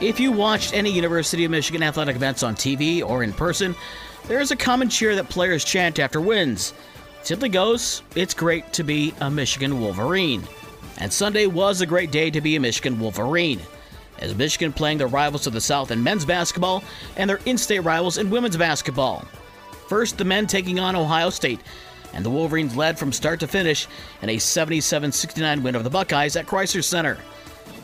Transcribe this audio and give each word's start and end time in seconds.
If 0.00 0.20
you 0.20 0.30
watched 0.30 0.74
any 0.74 0.90
University 0.90 1.46
of 1.46 1.50
Michigan 1.50 1.82
athletic 1.82 2.16
events 2.16 2.42
on 2.42 2.54
TV 2.54 3.02
or 3.02 3.22
in 3.22 3.32
person, 3.32 3.74
there 4.28 4.40
is 4.40 4.50
a 4.50 4.56
common 4.56 4.90
cheer 4.90 5.14
that 5.16 5.30
players 5.30 5.64
chant 5.64 5.98
after 5.98 6.20
wins. 6.20 6.74
It 7.20 7.26
simply 7.26 7.48
goes, 7.48 8.02
it's 8.14 8.34
great 8.34 8.74
to 8.74 8.84
be 8.84 9.14
a 9.22 9.30
Michigan 9.30 9.80
Wolverine. 9.80 10.42
And 10.98 11.10
Sunday 11.10 11.46
was 11.46 11.80
a 11.80 11.86
great 11.86 12.10
day 12.10 12.30
to 12.30 12.42
be 12.42 12.56
a 12.56 12.60
Michigan 12.60 13.00
Wolverine. 13.00 13.60
As 14.18 14.34
Michigan 14.34 14.70
playing 14.70 14.98
their 14.98 15.06
rivals 15.06 15.46
of 15.46 15.54
the 15.54 15.62
South 15.62 15.90
in 15.90 16.02
men's 16.02 16.26
basketball 16.26 16.84
and 17.16 17.30
their 17.30 17.40
in 17.46 17.56
state 17.56 17.80
rivals 17.80 18.18
in 18.18 18.28
women's 18.28 18.58
basketball. 18.58 19.24
First, 19.88 20.18
the 20.18 20.24
men 20.26 20.46
taking 20.46 20.78
on 20.78 20.94
Ohio 20.94 21.30
State, 21.30 21.60
and 22.12 22.22
the 22.22 22.30
Wolverines 22.30 22.76
led 22.76 22.98
from 22.98 23.12
start 23.12 23.40
to 23.40 23.48
finish 23.48 23.88
in 24.20 24.28
a 24.28 24.38
77 24.38 25.10
69 25.10 25.62
win 25.62 25.74
over 25.74 25.82
the 25.82 25.88
Buckeyes 25.88 26.36
at 26.36 26.46
Crisler 26.46 26.84
Center. 26.84 27.16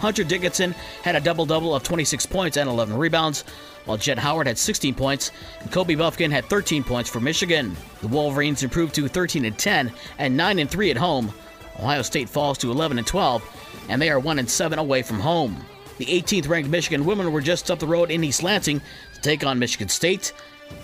Hunter 0.00 0.24
Dickinson 0.24 0.74
had 1.02 1.14
a 1.14 1.20
double 1.20 1.44
double 1.44 1.74
of 1.74 1.82
26 1.82 2.24
points 2.26 2.56
and 2.56 2.68
11 2.68 2.96
rebounds, 2.96 3.44
while 3.84 3.98
Jett 3.98 4.18
Howard 4.18 4.46
had 4.46 4.56
16 4.56 4.94
points 4.94 5.30
and 5.60 5.70
Kobe 5.70 5.94
Bufkin 5.94 6.30
had 6.30 6.46
13 6.46 6.82
points 6.82 7.10
for 7.10 7.20
Michigan. 7.20 7.76
The 8.00 8.08
Wolverines 8.08 8.62
improved 8.62 8.94
to 8.94 9.06
13 9.08 9.44
and 9.44 9.58
10 9.58 9.92
and 10.18 10.36
9 10.36 10.58
and 10.58 10.70
3 10.70 10.90
at 10.90 10.96
home. 10.96 11.32
Ohio 11.78 12.02
State 12.02 12.28
falls 12.28 12.58
to 12.58 12.70
11 12.70 12.98
and 12.98 13.06
12, 13.06 13.42
and 13.88 14.00
they 14.00 14.10
are 14.10 14.18
1 14.18 14.38
and 14.38 14.50
7 14.50 14.78
away 14.78 15.02
from 15.02 15.20
home. 15.20 15.64
The 15.98 16.06
18th 16.06 16.48
ranked 16.48 16.70
Michigan 16.70 17.04
women 17.04 17.30
were 17.30 17.42
just 17.42 17.70
up 17.70 17.78
the 17.78 17.86
road 17.86 18.10
in 18.10 18.24
East 18.24 18.42
Lansing 18.42 18.80
to 19.14 19.20
take 19.20 19.44
on 19.44 19.58
Michigan 19.58 19.88
State. 19.88 20.32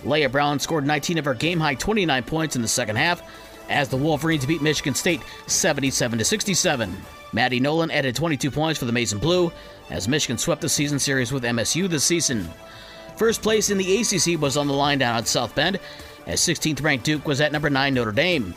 Leigha 0.04 0.30
Brown 0.30 0.58
scored 0.58 0.86
19 0.86 1.16
of 1.18 1.24
her 1.24 1.34
game 1.34 1.60
high 1.60 1.74
29 1.74 2.22
points 2.24 2.56
in 2.56 2.62
the 2.62 2.68
second 2.68 2.96
half 2.96 3.22
as 3.68 3.88
the 3.88 3.96
Wolverines 3.96 4.46
beat 4.46 4.62
Michigan 4.62 4.94
State 4.94 5.20
77 5.46 6.22
67. 6.24 6.96
Maddie 7.32 7.60
Nolan 7.60 7.90
added 7.90 8.14
22 8.14 8.50
points 8.50 8.78
for 8.78 8.84
the 8.84 8.92
Maize 8.92 9.12
and 9.12 9.20
Blue 9.20 9.52
as 9.90 10.08
Michigan 10.08 10.38
swept 10.38 10.60
the 10.60 10.68
season 10.68 10.98
series 10.98 11.32
with 11.32 11.44
MSU 11.44 11.88
this 11.88 12.04
season. 12.04 12.48
First 13.16 13.42
place 13.42 13.70
in 13.70 13.78
the 13.78 13.96
ACC 14.00 14.40
was 14.40 14.56
on 14.56 14.66
the 14.66 14.72
line 14.72 14.98
down 14.98 15.16
at 15.16 15.26
South 15.26 15.54
Bend, 15.54 15.80
as 16.26 16.40
16th 16.40 16.82
ranked 16.82 17.04
Duke 17.04 17.26
was 17.26 17.40
at 17.40 17.52
number 17.52 17.70
9 17.70 17.94
Notre 17.94 18.12
Dame. 18.12 18.54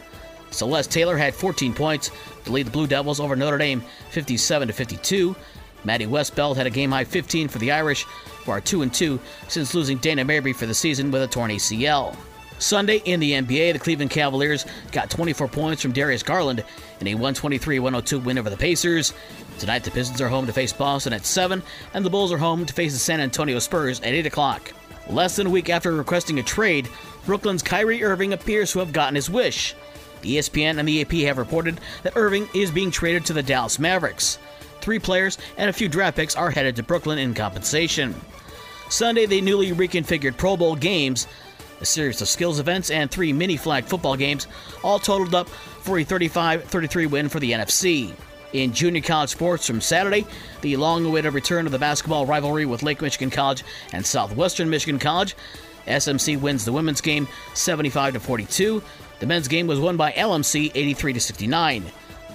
Celeste 0.51 0.91
Taylor 0.91 1.17
had 1.17 1.35
14 1.35 1.73
points 1.73 2.11
to 2.45 2.51
lead 2.51 2.65
the 2.65 2.71
Blue 2.71 2.87
Devils 2.87 3.19
over 3.19 3.35
Notre 3.35 3.57
Dame 3.57 3.83
57 4.09 4.71
52. 4.71 5.35
Maddy 5.83 6.05
Westbeld 6.05 6.57
had 6.57 6.67
a 6.67 6.71
game 6.71 6.91
high 6.91 7.05
15 7.05 7.47
for 7.47 7.59
the 7.59 7.71
Irish, 7.71 8.03
who 8.45 8.51
are 8.51 8.59
2 8.59 8.89
2 8.89 9.19
since 9.47 9.73
losing 9.73 9.97
Dara 9.97 10.17
Mabrey 10.17 10.55
for 10.55 10.65
the 10.65 10.73
season 10.73 11.11
with 11.11 11.21
a 11.21 11.27
torn 11.27 11.51
ACL. 11.51 12.15
Sunday 12.59 13.01
in 13.05 13.19
the 13.19 13.31
NBA, 13.31 13.73
the 13.73 13.79
Cleveland 13.79 14.11
Cavaliers 14.11 14.65
got 14.91 15.09
24 15.09 15.47
points 15.47 15.81
from 15.81 15.93
Darius 15.93 16.23
Garland 16.23 16.63
in 16.99 17.07
a 17.07 17.15
123 17.15 17.79
102 17.79 18.19
win 18.19 18.37
over 18.37 18.49
the 18.49 18.57
Pacers. 18.57 19.13
Tonight, 19.57 19.83
the 19.83 19.91
Pistons 19.91 20.21
are 20.21 20.27
home 20.27 20.45
to 20.45 20.53
face 20.53 20.73
Boston 20.73 21.13
at 21.13 21.25
7, 21.25 21.63
and 21.93 22.05
the 22.05 22.09
Bulls 22.09 22.31
are 22.31 22.37
home 22.37 22.65
to 22.65 22.73
face 22.73 22.93
the 22.93 22.99
San 22.99 23.21
Antonio 23.21 23.59
Spurs 23.59 23.99
at 24.01 24.13
8 24.13 24.25
o'clock. 24.25 24.73
Less 25.09 25.37
than 25.37 25.47
a 25.47 25.49
week 25.49 25.69
after 25.69 25.93
requesting 25.93 26.37
a 26.37 26.43
trade, 26.43 26.89
Brooklyn's 27.25 27.63
Kyrie 27.63 28.03
Irving 28.03 28.33
appears 28.33 28.71
to 28.73 28.79
have 28.79 28.93
gotten 28.93 29.15
his 29.15 29.29
wish. 29.29 29.73
ESPN 30.21 30.77
and 30.77 30.87
the 30.87 31.01
AP 31.01 31.13
have 31.27 31.37
reported 31.37 31.79
that 32.03 32.17
Irving 32.17 32.47
is 32.53 32.71
being 32.71 32.91
traded 32.91 33.25
to 33.25 33.33
the 33.33 33.41
Dallas 33.41 33.79
Mavericks. 33.79 34.37
Three 34.81 34.99
players 34.99 35.37
and 35.57 35.69
a 35.69 35.73
few 35.73 35.89
draft 35.89 36.17
picks 36.17 36.35
are 36.35 36.51
headed 36.51 36.75
to 36.75 36.83
Brooklyn 36.83 37.17
in 37.19 37.33
compensation. 37.33 38.13
Sunday, 38.89 39.25
the 39.25 39.41
newly 39.41 39.71
reconfigured 39.71 40.37
Pro 40.37 40.57
Bowl 40.57 40.75
games, 40.75 41.27
a 41.81 41.85
series 41.85 42.21
of 42.21 42.27
skills 42.27 42.59
events, 42.59 42.89
and 42.89 43.09
three 43.09 43.33
mini 43.33 43.57
flag 43.57 43.85
football 43.85 44.15
games 44.15 44.47
all 44.83 44.99
totaled 44.99 45.35
up 45.35 45.47
for 45.47 45.99
a 45.99 46.03
35 46.03 46.65
33 46.65 47.05
win 47.05 47.29
for 47.29 47.39
the 47.39 47.51
NFC. 47.51 48.13
In 48.51 48.73
junior 48.73 49.01
college 49.01 49.29
sports 49.29 49.67
from 49.67 49.79
Saturday, 49.79 50.25
the 50.61 50.75
long 50.75 51.05
awaited 51.05 51.33
return 51.33 51.65
of 51.65 51.71
the 51.71 51.77
basketball 51.77 52.25
rivalry 52.25 52.65
with 52.65 52.81
Lake 52.81 53.01
Michigan 53.01 53.29
College 53.29 53.63
and 53.93 54.03
Southwestern 54.03 54.69
Michigan 54.69 54.99
College. 54.99 55.35
SMC 55.85 56.39
wins 56.39 56.65
the 56.65 56.71
women's 56.71 57.01
game 57.01 57.27
75 57.53 58.21
42. 58.21 58.81
The 59.19 59.25
men's 59.25 59.47
game 59.47 59.67
was 59.67 59.79
won 59.79 59.97
by 59.97 60.11
LMC 60.13 60.71
83 60.73 61.19
69. 61.19 61.83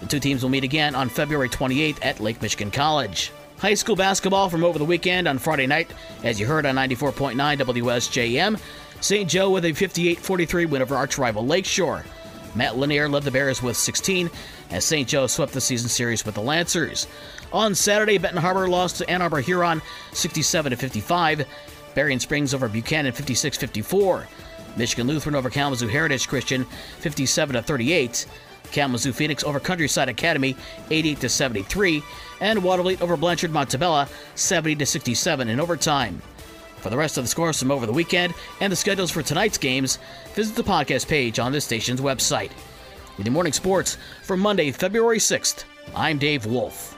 The 0.01 0.07
two 0.07 0.21
teams 0.21 0.43
will 0.43 0.51
meet 0.51 0.65
again 0.65 0.95
on 0.95 1.09
February 1.09 1.49
28th 1.49 2.05
at 2.05 2.21
Lake 2.21 2.43
Michigan 2.43 2.71
College. 2.71 3.33
High 3.59 3.75
school 3.75 3.97
basketball 3.97 4.51
from 4.51 4.65
over 4.65 4.79
the 4.79 4.85
weekend 4.85 5.27
on 5.27 5.39
Friday 5.39 5.67
night, 5.67 5.91
as 6.23 6.39
you 6.39 6.47
heard 6.47 6.67
on 6.67 6.75
94.9 6.75 7.35
WSJM. 7.59 8.61
St. 9.01 9.29
Joe 9.29 9.51
with 9.51 9.65
a 9.65 9.73
58 9.73 10.19
43 10.19 10.67
win 10.67 10.83
over 10.83 10.97
arch 10.97 11.19
rival 11.19 11.47
Lakeshore. 11.47 12.05
Matt 12.55 12.77
Lanier 12.77 13.09
led 13.09 13.25
the 13.25 13.31
Bears 13.31 13.63
with 13.63 13.77
16 13.77 14.31
as 14.71 14.85
St. 14.85 15.09
Joe 15.09 15.27
swept 15.27 15.53
the 15.53 15.61
season 15.61 15.89
series 15.89 16.25
with 16.25 16.37
the 16.37 16.41
Lancers. 16.41 17.07
On 17.53 17.75
Saturday, 17.75 18.19
Benton 18.19 18.41
Harbor 18.41 18.69
lost 18.69 18.97
to 18.97 19.11
Ann 19.11 19.23
Arbor 19.23 19.41
Huron 19.41 19.83
67 20.13 20.77
55. 20.77 21.47
Berrien 21.95 22.21
Springs 22.21 22.55
over 22.55 22.69
Buchanan 22.69 23.13
56 23.13 23.57
54. 23.57 24.27
Michigan 24.77 25.07
Lutheran 25.07 25.37
over 25.37 25.51
Kalamazoo 25.51 25.89
Heritage 25.89 26.29
Christian 26.29 26.65
57 26.99 27.63
38. 27.63 28.27
Kalamazoo 28.73 29.13
Phoenix 29.13 29.45
over 29.45 29.61
Countryside 29.61 30.09
Academy 30.09 30.57
88 30.91 31.31
73, 31.31 32.03
and 32.41 32.59
Watervliet 32.61 33.01
over 33.01 33.17
Blanchard 33.17 33.53
Montabella 33.53 34.09
70 34.35 34.85
67 34.85 35.49
in 35.49 35.61
overtime. 35.61 36.21
For 36.85 36.91
the 36.91 36.99
rest 36.99 37.17
of 37.17 37.25
the 37.25 37.29
scores 37.29 37.59
from 37.59 37.71
over 37.71 37.87
the 37.87 37.95
weekend 37.95 38.35
and 38.61 38.71
the 38.71 38.77
schedules 38.77 39.11
for 39.11 39.23
tonight's 39.23 39.57
games, 39.57 39.99
visit 40.35 40.55
the 40.55 40.63
podcast 40.63 41.09
page 41.09 41.39
on 41.39 41.51
this 41.51 41.65
station's 41.65 41.99
website. 41.99 42.51
With 43.17 43.25
the 43.25 43.31
morning 43.31 43.55
sports 43.55 43.97
for 44.23 44.37
Monday, 44.37 44.71
February 44.71 45.17
6th, 45.17 45.65
I'm 45.97 46.19
Dave 46.19 46.45
Wolf. 46.45 46.95